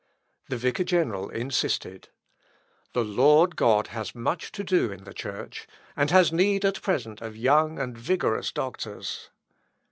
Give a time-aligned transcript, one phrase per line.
[0.49, 2.09] The vicar general insisted,
[2.93, 7.21] "The Lord God has much to do in the Church, and has need at present
[7.21, 9.29] of young and vigorous doctors."